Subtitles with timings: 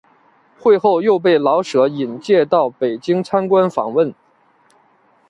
[0.57, 4.15] 会后又被老舍引介到北京参观访问。